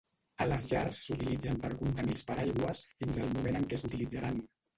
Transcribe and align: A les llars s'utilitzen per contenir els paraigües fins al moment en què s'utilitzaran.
A 0.43 0.45
les 0.51 0.63
llars 0.69 0.95
s'utilitzen 1.07 1.59
per 1.65 1.71
contenir 1.81 2.15
els 2.15 2.25
paraigües 2.31 2.83
fins 3.03 3.21
al 3.27 3.31
moment 3.37 3.61
en 3.61 3.71
què 3.75 3.81
s'utilitzaran. 3.85 4.43